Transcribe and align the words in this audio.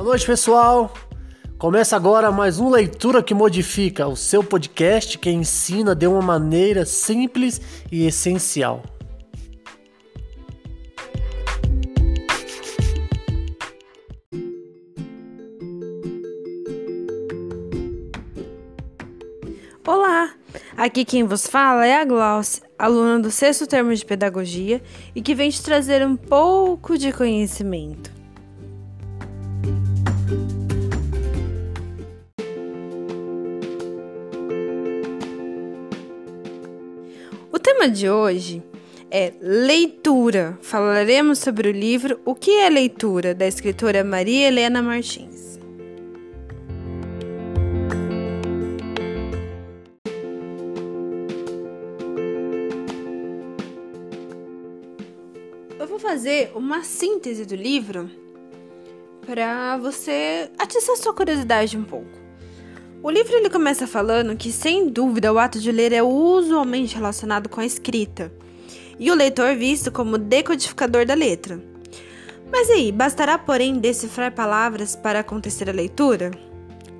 Boa 0.00 0.12
noite, 0.12 0.24
pessoal. 0.24 0.94
Começa 1.58 1.94
agora 1.94 2.32
mais 2.32 2.58
um 2.58 2.70
Leitura 2.70 3.22
que 3.22 3.34
Modifica, 3.34 4.08
o 4.08 4.16
seu 4.16 4.42
podcast 4.42 5.18
que 5.18 5.28
ensina 5.28 5.94
de 5.94 6.06
uma 6.06 6.22
maneira 6.22 6.86
simples 6.86 7.60
e 7.92 8.06
essencial. 8.06 8.82
Olá! 19.86 20.32
Aqui 20.78 21.04
quem 21.04 21.24
vos 21.24 21.46
fala 21.46 21.86
é 21.86 22.00
a 22.00 22.06
Glaucia, 22.06 22.62
aluna 22.78 23.20
do 23.20 23.30
sexto 23.30 23.66
termo 23.66 23.94
de 23.94 24.06
pedagogia 24.06 24.80
e 25.14 25.20
que 25.20 25.34
vem 25.34 25.50
te 25.50 25.62
trazer 25.62 26.02
um 26.06 26.16
pouco 26.16 26.96
de 26.96 27.12
conhecimento. 27.12 28.19
Tema 37.80 37.88
de 37.88 38.10
hoje 38.10 38.62
é 39.10 39.32
leitura. 39.40 40.58
Falaremos 40.60 41.38
sobre 41.38 41.70
o 41.70 41.72
livro 41.72 42.20
O 42.26 42.34
que 42.34 42.50
é 42.50 42.68
leitura, 42.68 43.34
da 43.34 43.46
escritora 43.46 44.04
Maria 44.04 44.48
Helena 44.48 44.82
Martins. 44.82 45.58
Eu 55.78 55.86
vou 55.86 55.98
fazer 55.98 56.52
uma 56.54 56.82
síntese 56.84 57.46
do 57.46 57.54
livro 57.54 58.10
para 59.24 59.78
você 59.78 60.50
atiçar 60.58 60.98
sua 60.98 61.14
curiosidade 61.14 61.78
um 61.78 61.84
pouco. 61.84 62.19
O 63.02 63.10
livro 63.10 63.34
ele 63.34 63.48
começa 63.48 63.86
falando 63.86 64.36
que, 64.36 64.52
sem 64.52 64.86
dúvida, 64.90 65.32
o 65.32 65.38
ato 65.38 65.58
de 65.58 65.72
ler 65.72 65.90
é 65.90 66.02
usualmente 66.02 66.94
relacionado 66.94 67.48
com 67.48 67.58
a 67.58 67.64
escrita, 67.64 68.30
e 68.98 69.10
o 69.10 69.14
leitor 69.14 69.56
visto 69.56 69.90
como 69.90 70.18
decodificador 70.18 71.06
da 71.06 71.14
letra. 71.14 71.58
Mas 72.52 72.68
aí, 72.68 72.92
bastará, 72.92 73.38
porém, 73.38 73.78
decifrar 73.78 74.34
palavras 74.34 74.94
para 74.94 75.20
acontecer 75.20 75.70
a 75.70 75.72
leitura? 75.72 76.30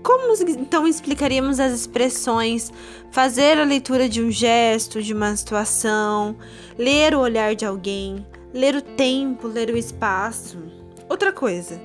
Como 0.03 0.33
então 0.42 0.89
explicaríamos 0.89 1.61
as 1.61 1.73
expressões 1.73 2.73
fazer 3.11 3.59
a 3.59 3.64
leitura 3.64 4.09
de 4.09 4.23
um 4.23 4.31
gesto, 4.31 5.03
de 5.03 5.12
uma 5.12 5.37
situação, 5.37 6.35
ler 6.79 7.14
o 7.14 7.20
olhar 7.20 7.55
de 7.55 7.67
alguém, 7.67 8.25
ler 8.55 8.75
o 8.75 8.81
tempo, 8.81 9.47
ler 9.47 9.69
o 9.69 9.77
espaço? 9.77 10.57
Outra 11.11 11.31
coisa, 11.31 11.79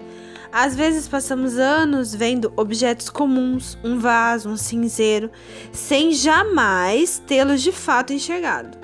às 0.58 0.74
vezes 0.74 1.06
passamos 1.06 1.58
anos 1.58 2.16
vendo 2.16 2.54
objetos 2.56 3.10
comuns, 3.10 3.78
um 3.84 4.00
vaso, 4.00 4.48
um 4.48 4.56
cinzeiro, 4.56 5.30
sem 5.74 6.14
jamais 6.14 7.22
tê-los 7.28 7.62
de 7.62 7.74
fato 7.74 8.14
enxergado. 8.14 8.78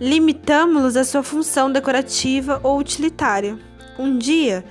Limitamos-los 0.00 0.96
à 0.96 1.02
sua 1.02 1.24
função 1.24 1.72
decorativa 1.72 2.60
ou 2.62 2.78
utilitária. 2.78 3.58
Um 3.98 4.16
dia, 4.18 4.64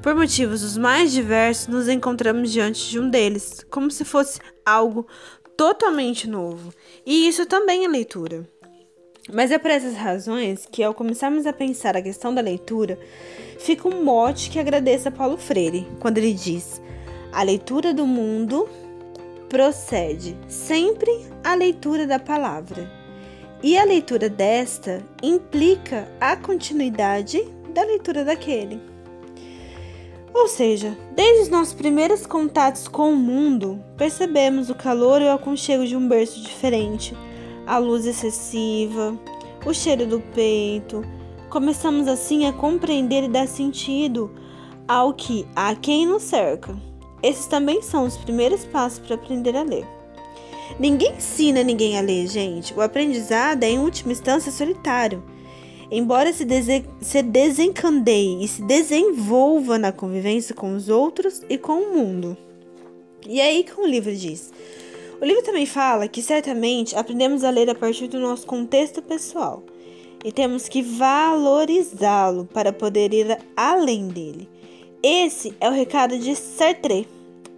por 0.00 0.14
motivos 0.14 0.62
os 0.62 0.78
mais 0.78 1.10
diversos, 1.10 1.66
nos 1.66 1.88
encontramos 1.88 2.52
diante 2.52 2.88
de 2.88 3.00
um 3.00 3.10
deles, 3.10 3.66
como 3.68 3.90
se 3.90 4.04
fosse 4.04 4.38
algo 4.64 5.08
totalmente 5.56 6.28
novo. 6.28 6.72
E 7.04 7.26
isso 7.26 7.44
também 7.46 7.84
é 7.84 7.88
leitura. 7.88 8.48
Mas 9.32 9.50
é 9.50 9.58
por 9.58 9.70
essas 9.70 9.94
razões 9.94 10.66
que, 10.70 10.82
ao 10.82 10.94
começarmos 10.94 11.46
a 11.46 11.52
pensar 11.52 11.96
a 11.96 12.02
questão 12.02 12.34
da 12.34 12.40
leitura, 12.40 12.98
fica 13.58 13.88
um 13.88 14.02
mote 14.02 14.50
que 14.50 14.58
agradeço 14.58 15.08
a 15.08 15.12
Paulo 15.12 15.36
Freire, 15.36 15.86
quando 16.00 16.18
ele 16.18 16.32
diz: 16.32 16.82
a 17.32 17.42
leitura 17.42 17.94
do 17.94 18.06
mundo 18.06 18.68
procede 19.48 20.36
sempre 20.48 21.10
à 21.44 21.54
leitura 21.54 22.06
da 22.06 22.18
palavra. 22.18 22.90
E 23.62 23.76
a 23.76 23.84
leitura 23.84 24.28
desta 24.28 25.02
implica 25.22 26.08
a 26.20 26.34
continuidade 26.34 27.42
da 27.74 27.84
leitura 27.84 28.24
daquele. 28.24 28.80
Ou 30.32 30.48
seja, 30.48 30.96
desde 31.14 31.42
os 31.42 31.48
nossos 31.48 31.74
primeiros 31.74 32.24
contatos 32.24 32.88
com 32.88 33.12
o 33.12 33.16
mundo, 33.16 33.84
percebemos 33.98 34.70
o 34.70 34.74
calor 34.74 35.20
e 35.20 35.26
o 35.26 35.32
aconchego 35.32 35.84
de 35.84 35.94
um 35.94 36.08
berço 36.08 36.40
diferente 36.40 37.14
a 37.70 37.78
luz 37.78 38.04
excessiva, 38.04 39.16
o 39.64 39.72
cheiro 39.72 40.04
do 40.04 40.18
peito. 40.18 41.04
Começamos 41.48 42.08
assim 42.08 42.44
a 42.44 42.52
compreender 42.52 43.22
e 43.22 43.28
dar 43.28 43.46
sentido 43.46 44.28
ao 44.88 45.14
que 45.14 45.46
a 45.54 45.72
quem 45.76 46.04
nos 46.04 46.24
cerca. 46.24 46.76
Esses 47.22 47.46
também 47.46 47.80
são 47.80 48.04
os 48.04 48.16
primeiros 48.16 48.64
passos 48.64 48.98
para 48.98 49.14
aprender 49.14 49.56
a 49.56 49.62
ler. 49.62 49.86
Ninguém 50.80 51.12
ensina 51.12 51.62
ninguém 51.62 51.96
a 51.96 52.00
ler, 52.00 52.26
gente. 52.26 52.74
O 52.74 52.80
aprendizado 52.80 53.62
é, 53.62 53.70
em 53.70 53.78
última 53.78 54.10
instância, 54.10 54.50
solitário. 54.50 55.22
Embora 55.92 56.32
se, 56.32 56.44
se 57.00 57.22
desencandeie 57.22 58.44
e 58.44 58.48
se 58.48 58.62
desenvolva 58.62 59.78
na 59.78 59.92
convivência 59.92 60.56
com 60.56 60.74
os 60.74 60.88
outros 60.88 61.42
e 61.48 61.56
com 61.56 61.74
o 61.82 61.94
mundo. 61.94 62.36
E 63.28 63.40
é 63.40 63.44
aí 63.44 63.62
que 63.62 63.80
o 63.80 63.86
livro 63.86 64.14
diz: 64.14 64.52
o 65.20 65.24
livro 65.24 65.42
também 65.42 65.66
fala 65.66 66.08
que 66.08 66.22
certamente 66.22 66.96
aprendemos 66.96 67.44
a 67.44 67.50
ler 67.50 67.68
a 67.68 67.74
partir 67.74 68.08
do 68.08 68.18
nosso 68.18 68.46
contexto 68.46 69.02
pessoal 69.02 69.62
e 70.24 70.32
temos 70.32 70.68
que 70.68 70.82
valorizá-lo 70.82 72.46
para 72.46 72.72
poder 72.72 73.12
ir 73.12 73.38
além 73.56 74.08
dele. 74.08 74.48
Esse 75.02 75.54
é 75.60 75.68
o 75.68 75.72
recado 75.72 76.18
de 76.18 76.34
Sartre 76.34 77.06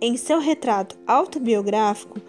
em 0.00 0.16
seu 0.16 0.40
retrato 0.40 0.96
autobiográfico, 1.06 2.20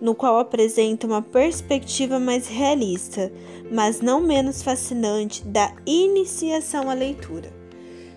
no 0.00 0.14
qual 0.14 0.38
apresenta 0.38 1.06
uma 1.06 1.20
perspectiva 1.20 2.18
mais 2.18 2.46
realista, 2.46 3.30
mas 3.70 4.00
não 4.00 4.20
menos 4.20 4.62
fascinante, 4.62 5.44
da 5.44 5.74
iniciação 5.86 6.88
à 6.88 6.94
leitura. 6.94 7.52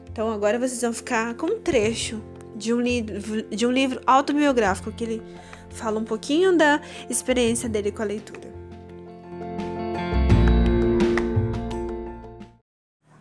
Então 0.10 0.32
agora 0.32 0.60
vocês 0.60 0.82
vão 0.82 0.94
ficar 0.94 1.34
com 1.36 1.48
um 1.48 1.60
trecho 1.60 2.22
de 2.56 2.74
um, 2.74 2.80
livro, 2.80 3.44
de 3.44 3.66
um 3.66 3.72
livro 3.72 4.02
autobiográfico 4.06 4.92
que 4.92 5.04
ele 5.04 5.22
fala 5.72 6.00
um 6.00 6.04
pouquinho 6.04 6.58
da 6.58 6.80
experiência 7.10 7.68
dele 7.68 7.92
com 7.92 8.02
a 8.02 8.06
leitura. 8.06 8.52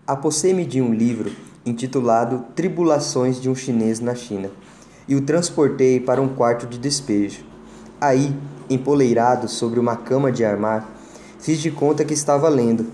Apossei-me 0.07 0.65
de 0.65 0.83
um 0.83 0.93
livro 0.93 1.31
intitulado 1.65 2.45
Tribulações 2.55 3.41
de 3.41 3.49
um 3.49 3.55
Chinês 3.55 4.01
na 4.01 4.15
China 4.15 4.51
e 5.07 5.15
o 5.15 5.21
transportei 5.21 6.01
para 6.01 6.21
um 6.21 6.29
quarto 6.29 6.67
de 6.67 6.79
despejo. 6.79 7.45
Aí, 8.01 8.35
empoleirado 8.69 9.49
sobre 9.49 9.79
uma 9.79 9.97
cama 9.97 10.33
de 10.33 10.45
armar, 10.45 10.89
fiz 11.39 11.61
de 11.61 11.71
conta 11.71 12.05
que 12.05 12.15
estava 12.15 12.49
lendo. 12.49 12.87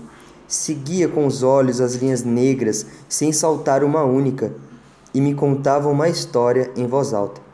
Seguia 0.47 1.07
com 1.07 1.25
os 1.25 1.43
olhos 1.43 1.81
as 1.81 1.95
linhas 1.95 2.23
negras 2.23 2.85
sem 3.09 3.33
saltar 3.33 3.83
uma 3.83 4.03
única 4.03 4.53
e 5.13 5.19
me 5.19 5.33
contava 5.33 5.89
uma 5.89 6.07
história 6.07 6.71
em 6.75 6.85
voz 6.85 7.13
alta 7.13 7.46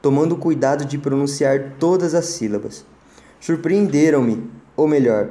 tomando 0.00 0.36
cuidado 0.36 0.84
de 0.84 0.98
pronunciar 0.98 1.74
todas 1.78 2.14
as 2.14 2.26
sílabas. 2.26 2.84
Surpreenderam-me, 3.40 4.50
ou 4.76 4.86
melhor, 4.86 5.30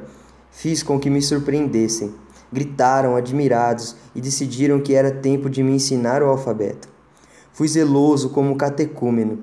fiz 0.52 0.84
com 0.84 1.00
que 1.00 1.10
me 1.10 1.22
surpreendessem. 1.22 2.14
Gritaram 2.52 3.16
admirados 3.16 3.96
e 4.16 4.22
decidiram 4.22 4.80
que 4.80 4.94
era 4.94 5.12
tempo 5.12 5.50
de 5.50 5.62
me 5.62 5.74
ensinar 5.74 6.24
o 6.24 6.28
alfabeto. 6.28 6.88
Fui 7.52 7.68
zeloso 7.68 8.30
como 8.30 8.56
catecúmeno. 8.56 9.40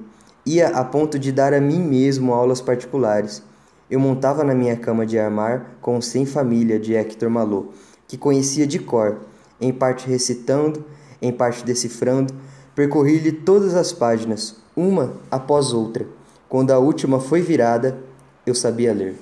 Ia 0.47 0.69
a 0.69 0.85
ponto 0.85 1.19
de 1.19 1.33
dar 1.33 1.53
a 1.53 1.61
mim 1.61 1.81
mesmo 1.81 2.33
aulas 2.33 2.61
particulares. 2.61 3.43
Eu 3.91 4.01
montava 4.01 4.43
na 4.43 4.55
minha 4.55 4.77
cama 4.77 5.05
de 5.05 5.19
armar 5.19 5.77
com 5.81 5.99
o 5.99 6.03
Sem 6.03 6.25
Família 6.25 6.79
de 6.79 6.95
Hector 6.95 7.29
Malot, 7.29 7.71
que 8.09 8.17
conhecia 8.17 8.67
de 8.67 8.79
cor, 8.79 9.21
em 9.61 9.73
parte 9.73 10.09
recitando, 10.09 10.85
em 11.21 11.33
parte 11.33 11.65
decifrando, 11.65 12.35
percorri-lhe 12.75 13.33
todas 13.33 13.75
as 13.75 13.93
páginas, 13.93 14.57
uma 14.77 15.15
após 15.31 15.73
outra. 15.73 16.07
Quando 16.49 16.71
a 16.71 16.79
última 16.79 17.21
foi 17.21 17.41
virada, 17.41 17.99
eu 18.47 18.55
sabia 18.55 18.93
ler. 18.93 19.17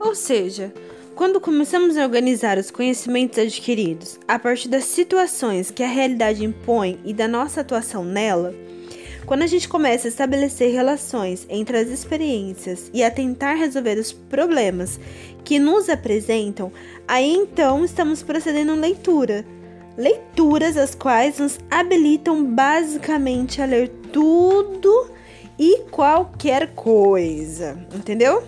Ou 0.00 0.14
seja, 0.14 0.72
quando 1.14 1.40
começamos 1.40 1.96
a 1.96 2.04
organizar 2.04 2.58
os 2.58 2.70
conhecimentos 2.70 3.38
adquiridos 3.38 4.18
a 4.28 4.38
partir 4.38 4.68
das 4.68 4.84
situações 4.84 5.70
que 5.70 5.82
a 5.82 5.88
realidade 5.88 6.44
impõe 6.44 7.00
e 7.04 7.12
da 7.12 7.26
nossa 7.26 7.60
atuação 7.60 8.04
nela, 8.04 8.54
quando 9.26 9.42
a 9.42 9.46
gente 9.46 9.68
começa 9.68 10.06
a 10.06 10.10
estabelecer 10.10 10.72
relações 10.72 11.46
entre 11.48 11.78
as 11.78 11.88
experiências 11.88 12.90
e 12.92 13.02
a 13.02 13.10
tentar 13.10 13.54
resolver 13.54 13.98
os 13.98 14.12
problemas 14.12 15.00
que 15.44 15.58
nos 15.58 15.88
apresentam, 15.88 16.72
aí 17.06 17.32
então 17.32 17.84
estamos 17.84 18.22
procedendo 18.22 18.74
em 18.74 18.80
leitura. 18.80 19.44
Leituras 19.96 20.76
as 20.76 20.94
quais 20.94 21.38
nos 21.38 21.58
habilitam 21.70 22.44
basicamente 22.44 23.62
a 23.62 23.64
ler 23.64 23.88
tudo 24.12 25.10
e 25.58 25.82
qualquer 25.90 26.74
coisa, 26.74 27.78
entendeu? 27.94 28.42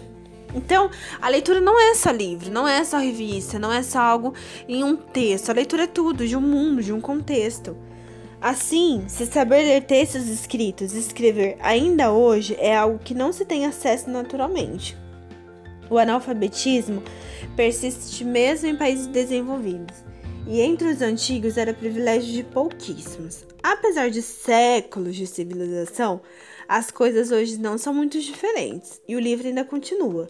Então, 0.55 0.91
a 1.21 1.29
leitura 1.29 1.61
não 1.61 1.79
é 1.79 1.95
só 1.95 2.11
livro, 2.11 2.51
não 2.51 2.67
é 2.67 2.83
só 2.83 2.99
revista, 2.99 3.59
não 3.59 3.73
é 3.73 3.83
só 3.83 3.99
algo 4.01 4.35
em 4.67 4.83
um 4.83 4.97
texto. 4.97 5.51
A 5.51 5.53
leitura 5.53 5.85
é 5.85 5.87
tudo, 5.87 6.27
de 6.27 6.35
um 6.35 6.41
mundo, 6.41 6.83
de 6.83 6.93
um 6.93 7.01
contexto. 7.01 7.77
Assim, 8.41 9.05
se 9.09 9.27
saber 9.27 9.63
ler 9.63 9.85
textos 9.85 10.29
escritos 10.29 10.95
e 10.95 10.99
escrever 10.99 11.57
ainda 11.61 12.13
hoje 12.13 12.55
é 12.59 12.77
algo 12.77 12.99
que 12.99 13.15
não 13.15 13.33
se 13.33 13.45
tem 13.45 13.65
acesso 13.65 14.11
naturalmente. 14.11 14.97
O 15.89 15.99
analfabetismo 15.99 17.03
persiste 17.55 18.25
mesmo 18.25 18.69
em 18.69 18.77
países 18.77 19.07
desenvolvidos, 19.07 19.97
e 20.47 20.61
entre 20.61 20.89
os 20.89 21.01
antigos 21.01 21.57
era 21.57 21.73
privilégio 21.73 22.33
de 22.33 22.45
pouquíssimos. 22.45 23.47
Apesar 23.63 24.11
de 24.11 24.21
séculos 24.23 25.17
de 25.17 25.27
civilização, 25.27 26.21
as 26.69 26.91
coisas 26.91 27.31
hoje 27.31 27.57
não 27.59 27.79
são 27.79 27.95
muito 27.95 28.21
diferentes, 28.21 29.01
e 29.09 29.17
o 29.17 29.21
livro 29.21 29.47
ainda 29.47 29.65
continua. 29.65 30.29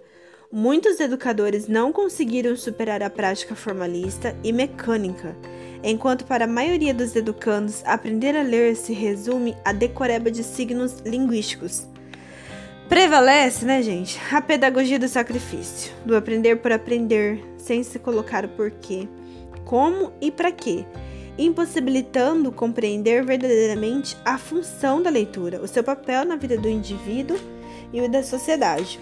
Muitos 0.51 1.01
educadores 1.01 1.67
não 1.67 1.93
conseguiram 1.93 2.57
superar 2.57 3.03
a 3.03 3.11
prática 3.11 3.55
formalista 3.55 4.37
e 4.45 4.53
mecânica, 4.53 5.37
enquanto 5.83 6.25
para 6.25 6.45
a 6.45 6.49
maioria 6.49 6.95
dos 6.95 7.15
educandos 7.15 7.83
aprender 7.85 8.37
a 8.37 8.43
ler 8.43 8.77
se 8.77 8.93
resume 8.93 9.57
a 9.65 9.73
decoreba 9.73 10.31
de 10.31 10.43
signos 10.43 11.01
linguísticos. 11.05 11.87
Prevalece, 12.89 13.65
né, 13.65 13.83
gente, 13.83 14.21
a 14.33 14.41
pedagogia 14.41 14.99
do 14.99 15.09
sacrifício, 15.09 15.93
do 16.05 16.17
aprender 16.17 16.57
por 16.57 16.71
aprender, 16.71 17.43
sem 17.59 17.83
se 17.83 17.99
colocar 17.99 18.45
o 18.45 18.49
porquê, 18.49 19.09
como 19.65 20.13
e 20.21 20.31
para 20.31 20.53
quê, 20.53 20.85
impossibilitando 21.37 22.53
compreender 22.53 23.25
verdadeiramente 23.25 24.17
a 24.25 24.39
função 24.39 25.03
da 25.03 25.11
leitura, 25.11 25.61
o 25.61 25.67
seu 25.67 25.83
papel 25.83 26.25
na 26.25 26.37
vida 26.37 26.57
do 26.57 26.69
indivíduo 26.69 27.37
e 27.93 28.01
o 28.01 28.09
da 28.09 28.23
sociedade. 28.23 29.01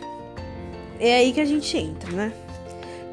É 0.99 1.17
aí 1.17 1.32
que 1.32 1.41
a 1.41 1.44
gente 1.44 1.77
entra, 1.77 2.11
né? 2.12 2.32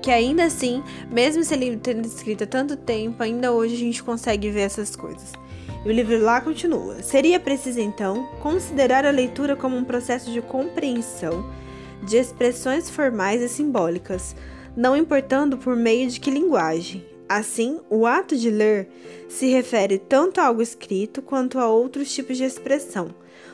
Que 0.01 0.09
ainda 0.09 0.45
assim, 0.45 0.83
mesmo 1.11 1.41
esse 1.41 1.55
livro 1.55 1.79
tendo 1.79 2.05
escrito 2.05 2.43
há 2.43 2.47
tanto 2.47 2.75
tempo, 2.75 3.21
ainda 3.21 3.51
hoje 3.51 3.75
a 3.75 3.79
gente 3.79 4.03
consegue 4.03 4.49
ver 4.49 4.61
essas 4.61 4.95
coisas. 4.95 5.33
E 5.85 5.89
o 5.89 5.91
livro 5.91 6.19
lá 6.19 6.41
continua. 6.41 7.01
Seria 7.03 7.39
preciso 7.39 7.79
então 7.79 8.27
considerar 8.39 9.05
a 9.05 9.11
leitura 9.11 9.55
como 9.55 9.75
um 9.75 9.83
processo 9.83 10.31
de 10.31 10.41
compreensão 10.41 11.45
de 12.03 12.17
expressões 12.17 12.89
formais 12.89 13.41
e 13.41 13.49
simbólicas, 13.49 14.35
não 14.75 14.97
importando 14.97 15.57
por 15.57 15.75
meio 15.75 16.09
de 16.09 16.19
que 16.19 16.31
linguagem. 16.31 17.05
Assim, 17.29 17.79
o 17.89 18.05
ato 18.05 18.35
de 18.35 18.49
ler 18.49 18.89
se 19.29 19.47
refere 19.47 19.97
tanto 19.97 20.41
a 20.41 20.45
algo 20.45 20.61
escrito 20.61 21.21
quanto 21.21 21.59
a 21.59 21.67
outros 21.67 22.13
tipos 22.13 22.37
de 22.37 22.43
expressão, 22.43 23.13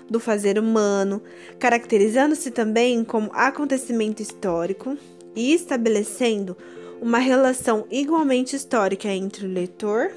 do 0.10 0.20
fazer 0.20 0.58
humano, 0.58 1.22
caracterizando-se 1.60 2.52
também 2.52 3.04
como 3.04 3.30
acontecimento 3.34 4.22
histórico 4.22 4.98
e 5.38 5.54
estabelecendo 5.54 6.58
uma 7.00 7.20
relação 7.20 7.86
igualmente 7.92 8.56
histórica 8.56 9.08
entre 9.08 9.46
o 9.46 9.50
leitor 9.50 10.12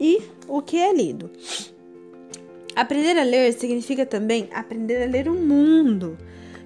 e 0.00 0.22
o 0.48 0.62
que 0.62 0.78
é 0.78 0.92
lido. 0.94 1.30
Aprender 2.74 3.18
a 3.18 3.22
ler 3.22 3.52
significa 3.52 4.06
também 4.06 4.48
aprender 4.52 5.02
a 5.02 5.06
ler 5.06 5.28
o 5.28 5.34
mundo, 5.34 6.16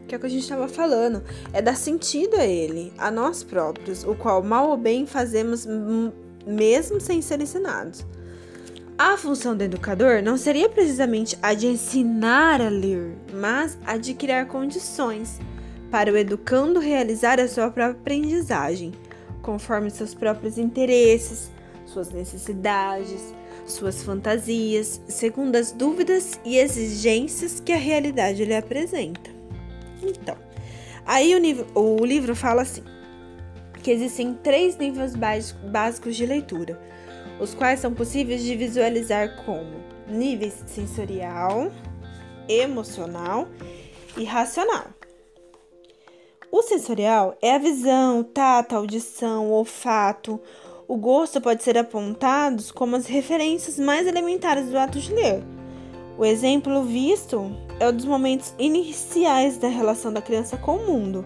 que 0.06 0.14
é 0.14 0.18
o 0.18 0.20
que 0.20 0.26
a 0.26 0.30
gente 0.30 0.42
estava 0.42 0.68
falando, 0.68 1.22
é 1.52 1.60
dar 1.60 1.76
sentido 1.76 2.36
a 2.36 2.46
ele, 2.46 2.92
a 2.96 3.10
nós 3.10 3.42
próprios, 3.42 4.04
o 4.04 4.14
qual 4.14 4.40
mal 4.40 4.70
ou 4.70 4.76
bem 4.76 5.04
fazemos 5.04 5.66
mesmo 6.46 7.00
sem 7.00 7.20
ser 7.20 7.40
ensinados. 7.40 8.06
A 8.96 9.16
função 9.16 9.56
do 9.56 9.64
educador 9.64 10.22
não 10.22 10.36
seria 10.36 10.68
precisamente 10.68 11.36
a 11.42 11.54
de 11.54 11.66
ensinar 11.66 12.60
a 12.60 12.68
ler, 12.68 13.16
mas 13.32 13.78
a 13.84 13.96
de 13.96 14.14
criar 14.14 14.46
condições 14.46 15.40
para 15.90 16.12
o 16.12 16.16
educando 16.16 16.78
realizar 16.78 17.40
a 17.40 17.48
sua 17.48 17.70
própria 17.70 17.88
aprendizagem, 17.88 18.92
conforme 19.42 19.90
seus 19.90 20.14
próprios 20.14 20.58
interesses, 20.58 21.50
suas 21.86 22.10
necessidades, 22.10 23.34
suas 23.66 24.02
fantasias, 24.02 25.00
segundo 25.08 25.56
as 25.56 25.72
dúvidas 25.72 26.38
e 26.44 26.56
exigências 26.56 27.60
que 27.60 27.72
a 27.72 27.76
realidade 27.76 28.44
lhe 28.44 28.54
apresenta. 28.54 29.30
Então, 30.02 30.36
aí 31.04 31.34
o, 31.74 31.80
o 31.80 32.04
livro 32.04 32.34
fala 32.34 32.62
assim: 32.62 32.82
que 33.82 33.90
existem 33.90 34.34
três 34.34 34.76
níveis 34.76 35.14
básicos 35.14 36.16
de 36.16 36.24
leitura 36.26 36.78
os 37.40 37.54
quais 37.54 37.80
são 37.80 37.92
possíveis 37.94 38.42
de 38.42 38.54
visualizar 38.54 39.42
como 39.44 39.82
níveis 40.06 40.62
sensorial, 40.66 41.72
emocional 42.46 43.48
e 44.16 44.24
racional. 44.24 44.99
O 46.52 46.62
sensorial 46.62 47.36
é 47.40 47.54
a 47.54 47.58
visão, 47.58 48.24
tato, 48.24 48.74
audição, 48.74 49.52
olfato. 49.52 50.40
O 50.88 50.96
gosto 50.96 51.40
pode 51.40 51.62
ser 51.62 51.78
apontados 51.78 52.72
como 52.72 52.96
as 52.96 53.06
referências 53.06 53.78
mais 53.78 54.04
elementares 54.04 54.68
do 54.68 54.76
ato 54.76 54.98
de 54.98 55.14
ler. 55.14 55.44
O 56.18 56.24
exemplo 56.24 56.82
visto 56.82 57.54
é 57.78 57.86
o 57.88 57.92
dos 57.92 58.04
momentos 58.04 58.52
iniciais 58.58 59.58
da 59.58 59.68
relação 59.68 60.12
da 60.12 60.20
criança 60.20 60.56
com 60.56 60.76
o 60.76 60.86
mundo. 60.86 61.24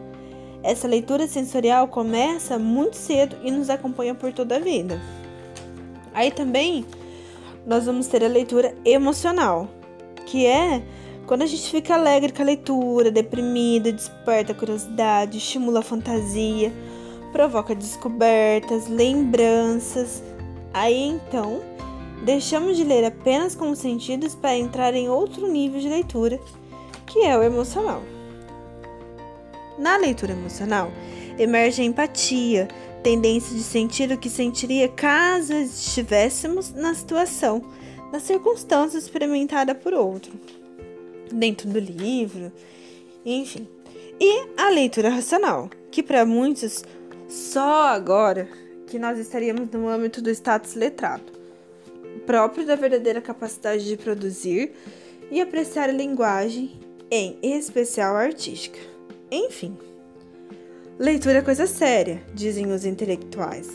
Essa 0.62 0.87
leitura 0.87 1.27
sensorial 1.27 1.88
começa 1.88 2.59
muito 2.59 2.97
cedo 2.97 3.37
e 3.43 3.50
nos 3.50 3.70
acompanha 3.70 4.15
por 4.15 4.31
toda 4.31 4.56
a 4.56 4.61
vida. 4.61 5.00
Aí 6.12 6.31
também 6.31 6.85
nós 7.67 7.87
vamos 7.87 8.09
ter 8.09 8.23
a 8.23 8.29
leitura 8.29 8.75
emocional, 8.85 9.69
que 10.27 10.44
é 10.44 10.82
quando 11.26 11.43
a 11.43 11.47
gente 11.47 11.71
fica 11.71 11.94
alegre 11.94 12.32
com 12.32 12.43
a 12.43 12.47
leitura, 12.47 13.11
deprimido, 13.11 13.93
desperta 13.93 14.53
a 14.53 14.55
curiosidade, 14.55 15.38
estimula 15.38 15.81
a 15.81 15.82
fantasia, 15.82 16.73
provoca 17.32 17.75
descobertas, 17.75 18.88
lembranças. 18.88 20.23
Aí 20.73 21.03
então, 21.03 21.61
deixamos 22.25 22.76
de 22.76 22.85
ler 22.85 23.05
apenas 23.05 23.55
com 23.55 23.71
os 23.71 23.79
sentidos 23.79 24.35
para 24.35 24.56
entrar 24.56 24.94
em 24.94 25.09
outro 25.09 25.50
nível 25.50 25.81
de 25.81 25.88
leitura, 25.88 26.38
que 27.06 27.21
é 27.21 27.37
o 27.37 27.43
emocional. 27.43 28.03
Na 29.79 29.97
leitura 29.97 30.32
emocional, 30.32 30.93
emerge 31.38 31.82
a 31.82 31.85
empatia, 31.85 32.69
tendência 33.03 33.56
de 33.56 33.62
sentir 33.62 34.11
o 34.12 34.19
que 34.19 34.31
sentiria 34.31 34.88
caso 34.88 35.53
estivéssemos 35.53 36.73
na 36.73 36.94
situação, 36.94 37.62
na 38.12 38.20
circunstância 38.20 38.97
experimentada 38.99 39.75
por 39.75 39.93
outro, 39.93 40.32
dentro 41.32 41.69
do 41.69 41.79
livro, 41.79 42.53
enfim. 43.25 43.67
E 44.21 44.47
a 44.56 44.71
leitura 44.71 45.09
racional, 45.09 45.69
que 45.91 46.03
para 46.03 46.25
muitos 46.25 46.85
só 47.29 47.89
agora 47.89 48.49
que 48.87 48.99
nós 48.99 49.19
estaríamos 49.19 49.70
no 49.70 49.89
âmbito 49.89 50.22
do 50.22 50.31
status 50.31 50.75
letrado, 50.75 51.32
próprio 52.27 52.67
da 52.67 52.77
verdadeira 52.77 53.20
capacidade 53.20 53.84
de 53.84 53.96
produzir 53.96 54.72
e 55.31 55.41
apreciar 55.41 55.89
a 55.89 55.93
linguagem, 55.93 56.79
em 57.10 57.39
especial 57.43 58.15
artística. 58.17 58.79
Enfim. 59.31 59.77
Leitura 60.99 61.39
é 61.39 61.43
coisa 61.43 61.67
séria, 61.67 62.22
dizem 62.32 62.72
os 62.72 62.84
intelectuais. 62.84 63.69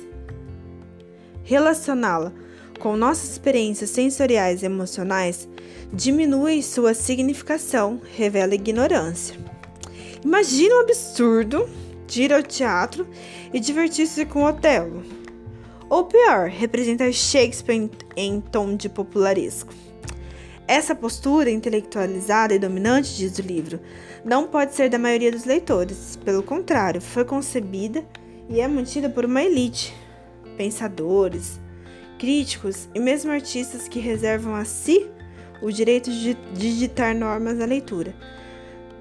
Relacioná-la 1.44 2.32
com 2.80 2.96
nossas 2.96 3.32
experiências 3.32 3.90
sensoriais 3.90 4.64
e 4.64 4.66
emocionais 4.66 5.48
diminui 5.92 6.64
sua 6.64 6.94
significação, 6.94 8.02
revela 8.16 8.56
ignorância. 8.56 9.36
Imagina 10.24 10.76
um 10.76 10.80
absurdo 10.82 11.70
de 12.08 12.24
ir 12.24 12.34
ao 12.34 12.42
teatro 12.42 13.08
e 13.54 13.60
divertir-se 13.60 14.26
com 14.26 14.44
Otelo. 14.44 15.04
Ou 15.90 16.06
pior, 16.06 16.48
representar 16.50 17.12
Shakespeare 17.12 17.76
em, 17.76 17.92
em 18.16 18.42
tom 18.42 18.76
de 18.76 18.88
popularesco. 18.88 19.74
Essa 20.68 20.94
postura 20.94 21.50
intelectualizada 21.50 22.54
e 22.54 22.60
dominante, 22.60 23.18
diz 23.18 23.40
o 23.40 23.42
livro, 23.42 23.80
não 24.24 24.48
pode 24.48 24.76
ser 24.76 24.90
da 24.90 25.00
maioria 25.00 25.32
dos 25.32 25.46
leitores. 25.46 26.16
Pelo 26.24 26.44
contrário, 26.44 27.02
foi 27.02 27.26
concebida 27.26 28.06
e 28.48 28.62
é 28.62 28.68
mantida 28.68 29.10
por 29.10 29.26
uma 29.26 29.42
elite, 29.42 29.96
pensadores, 30.58 31.60
críticos 32.20 32.88
e 32.94 33.00
mesmo 33.00 33.32
artistas 33.32 33.88
que 33.88 34.00
reservam 34.00 34.54
a 34.54 34.66
si 34.66 35.08
o 35.62 35.72
direito 35.72 36.12
de 36.12 36.36
digitar 36.54 37.16
normas 37.16 37.58
na 37.58 37.66
leitura, 37.66 38.14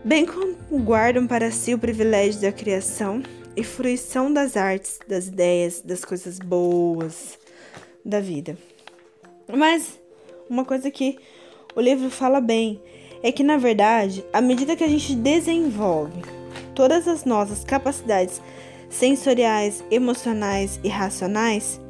bem 0.05 0.25
como 0.25 0.57
guardam 0.83 1.27
para 1.27 1.51
si 1.51 1.75
o 1.75 1.79
privilégio 1.79 2.41
da 2.41 2.53
criação 2.53 3.23
e 3.57 3.63
fruição 3.63 4.33
das 4.33 4.57
artes, 4.57 4.99
das 5.07 5.27
ideias, 5.27 5.83
das 5.83 6.05
coisas 6.05 6.39
boas 6.39 7.39
da 8.05 8.21
vida. 8.21 8.57
Mas 9.53 9.99
uma 10.49 10.65
coisa 10.65 10.91
que 10.91 11.19
o 11.75 11.81
livro 11.81 12.11
fala 12.11 12.41
bem 12.41 12.81
é 13.23 13.33
que, 13.33 13.43
na 13.43 13.57
verdade, 13.57 14.25
à 14.33 14.41
medida 14.41 14.77
que 14.77 14.85
a 14.85 14.89
gente 14.89 15.15
desenvolve 15.15 16.23
todas 16.75 17.09
as 17.09 17.25
nossas 17.25 17.65
capacidades 17.65 18.41
sensoriais, 18.89 19.85
emocionais 19.91 20.79
e 20.85 20.89
racionais, 20.89 21.81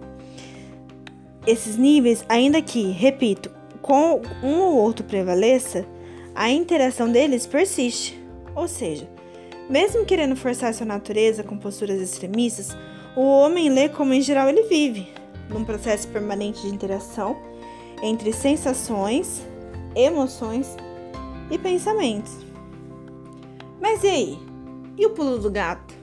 esses 1.51 1.77
níveis, 1.77 2.25
ainda 2.29 2.61
que, 2.63 2.91
repito, 2.91 3.51
com 3.83 4.23
um 4.43 4.61
ou 4.61 4.77
outro 4.77 5.05
prevaleça, 5.05 5.87
a 6.35 6.51
interação 6.51 7.11
deles 7.11 7.47
persiste. 7.47 8.19
Ou 8.55 8.69
seja, 8.69 9.09
Mesmo 9.69 10.07
querendo 10.07 10.35
forçar 10.35 10.73
sua 10.73 10.87
natureza 10.87 11.45
com 11.45 11.59
posturas 11.59 12.01
extremistas, 12.01 12.75
o 13.15 13.21
homem 13.21 13.69
lê 13.69 13.89
como 13.89 14.15
em 14.15 14.23
geral 14.23 14.49
ele 14.49 14.63
vive, 14.63 15.13
num 15.51 15.63
processo 15.63 16.09
permanente 16.09 16.63
de 16.63 16.69
interação 16.75 17.37
entre 18.03 18.33
sensações, 18.33 19.43
emoções 19.95 20.75
e 21.51 21.59
pensamentos. 21.59 22.35
Mas 23.79 24.03
e 24.05 24.09
aí? 24.09 24.39
E 24.97 25.05
o 25.05 25.11
pulo 25.11 25.39
do 25.39 25.51
gato? 25.51 25.95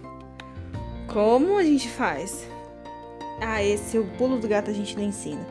Como 1.12 1.58
a 1.58 1.64
gente 1.64 1.90
faz? 1.90 2.48
Ah, 3.42 3.64
esse 3.64 3.98
o 3.98 4.06
pulo 4.18 4.40
do 4.40 4.48
gato 4.48 4.72
a 4.72 4.74
gente 4.74 4.96
não 4.96 5.04
ensina. 5.04 5.46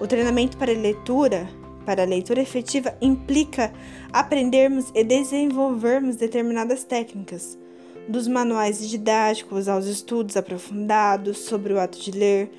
O 0.00 0.06
treinamento 0.06 0.56
para 0.56 0.72
leitura, 0.72 1.48
para 1.84 2.04
leitura 2.04 2.40
efetiva, 2.40 2.96
implica 3.00 3.72
aprendermos 4.12 4.90
e 4.94 5.04
desenvolvermos 5.04 6.16
determinadas 6.16 6.84
técnicas, 6.84 7.58
dos 8.08 8.26
manuais 8.26 8.88
didáticos 8.88 9.68
aos 9.68 9.86
estudos 9.86 10.36
aprofundados 10.36 11.38
sobre 11.38 11.72
o 11.72 11.78
ato 11.78 12.00
de 12.00 12.10
ler. 12.12 12.50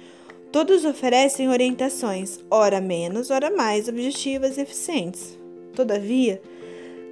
Todos 0.51 0.85
oferecem 0.85 1.49
orientações, 1.49 2.39
ora 2.49 2.79
menos, 2.79 3.31
ora 3.31 3.49
mais 3.49 3.87
objetivas 3.87 4.57
e 4.57 4.61
eficientes. 4.61 5.39
Todavia, 5.73 6.41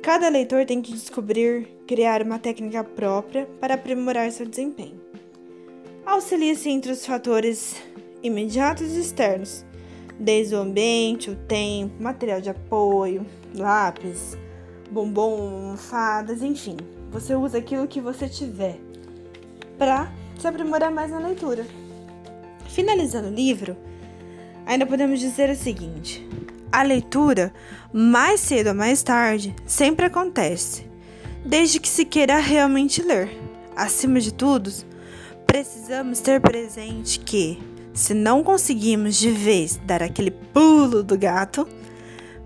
cada 0.01 0.29
leitor 0.29 0.65
tem 0.65 0.81
que 0.81 0.91
descobrir, 0.91 1.67
criar 1.87 2.21
uma 2.21 2.37
técnica 2.37 2.83
própria 2.83 3.47
para 3.59 3.73
aprimorar 3.73 4.31
seu 4.31 4.45
desempenho. 4.45 5.08
Auxilia-se 6.09 6.67
entre 6.67 6.91
os 6.91 7.05
fatores 7.05 7.75
imediatos 8.23 8.95
e 8.95 8.99
externos, 8.99 9.63
desde 10.19 10.55
o 10.55 10.57
ambiente, 10.57 11.29
o 11.29 11.35
tempo, 11.35 12.01
material 12.01 12.41
de 12.41 12.49
apoio, 12.49 13.27
lápis, 13.53 14.35
bombom, 14.89 15.77
fadas, 15.77 16.41
enfim. 16.41 16.77
Você 17.11 17.35
usa 17.35 17.59
aquilo 17.59 17.87
que 17.87 18.01
você 18.01 18.27
tiver 18.27 18.79
para 19.77 20.11
se 20.39 20.47
aprimorar 20.47 20.91
mais 20.91 21.11
na 21.11 21.19
leitura. 21.19 21.63
Finalizando 22.69 23.27
o 23.27 23.33
livro, 23.33 23.77
ainda 24.65 24.87
podemos 24.87 25.19
dizer 25.19 25.51
o 25.51 25.55
seguinte: 25.55 26.27
a 26.71 26.81
leitura, 26.81 27.53
mais 27.93 28.39
cedo 28.39 28.69
ou 28.69 28.75
mais 28.75 29.03
tarde, 29.03 29.55
sempre 29.63 30.07
acontece, 30.07 30.89
desde 31.45 31.79
que 31.79 31.87
se 31.87 32.03
queira 32.03 32.39
realmente 32.39 32.99
ler. 32.99 33.29
Acima 33.75 34.19
de 34.19 34.33
tudo, 34.33 34.71
precisamos 35.49 36.19
ter 36.19 36.39
presente 36.39 37.19
que 37.19 37.59
se 37.91 38.13
não 38.13 38.43
conseguimos 38.43 39.15
de 39.15 39.31
vez 39.31 39.77
dar 39.77 40.03
aquele 40.03 40.29
pulo 40.29 41.01
do 41.01 41.17
gato, 41.17 41.67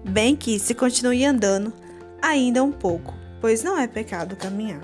bem 0.06 0.38
que 0.38 0.58
se 0.58 0.74
continue 0.74 1.26
andando 1.26 1.74
ainda 2.22 2.64
um 2.64 2.72
pouco, 2.72 3.14
pois 3.42 3.62
não 3.62 3.78
é 3.78 3.88
pecado 3.88 4.38
caminhar. 4.38 4.82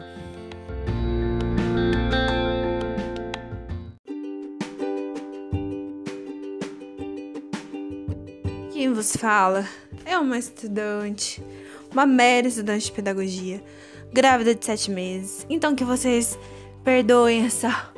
Quem 8.74 8.94
vos 8.94 9.16
fala 9.16 9.66
é 10.06 10.18
uma 10.18 10.38
estudante, 10.38 11.42
uma 11.90 12.06
mera 12.06 12.50
estudante 12.50 12.88
de 12.88 12.92
pedagogia, 12.92 13.64
grávida 14.12 14.54
de 14.54 14.66
sete 14.66 14.92
meses. 14.92 15.46
Então 15.50 15.74
que 15.74 15.86
vocês 15.86 16.38
perdoem 16.84 17.46
essa 17.46 17.98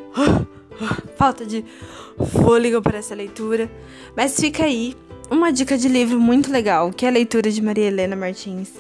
falta 1.18 1.46
de 1.46 1.64
fôlego 2.32 2.82
para 2.82 2.98
essa 2.98 3.16
leitura. 3.16 3.70
Mas 4.16 4.40
fica 4.40 4.64
aí 4.64 4.96
uma 5.30 5.52
dica 5.52 5.78
de 5.78 5.88
livro 5.88 6.20
muito 6.20 6.52
legal, 6.52 6.92
que 6.92 7.06
é 7.06 7.10
a 7.10 7.12
leitura 7.12 7.50
de 7.50 7.62
Maria 7.62 7.88
Helena 7.88 8.16
Martins. 8.16 8.72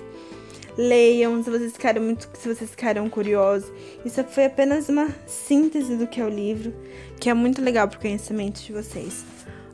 Leiam 0.78 1.44
se 1.44 1.50
vocês 1.50 1.74
ficaram 1.74 2.02
muito, 2.02 2.30
se 2.34 2.54
vocês 2.54 2.70
ficaram 2.70 3.10
curiosos. 3.10 3.72
Isso 4.06 4.24
foi 4.24 4.46
apenas 4.46 4.90
uma 4.90 5.10
síntese 5.28 5.96
do 5.96 6.08
que 6.08 6.20
é 6.20 6.26
o 6.26 6.30
livro, 6.30 6.74
que 7.20 7.30
é 7.30 7.34
muito 7.34 7.62
legal 7.62 7.88
para 7.88 7.98
o 7.98 8.02
conhecimento 8.02 8.62
de 8.62 8.72
vocês. 8.72 9.26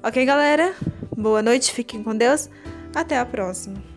Ok, 0.04 0.24
galera? 0.26 0.74
Boa 1.16 1.42
noite, 1.42 1.72
fiquem 1.72 2.04
com 2.04 2.16
Deus. 2.16 2.50
Até 2.94 3.18
a 3.18 3.26
próxima. 3.26 3.97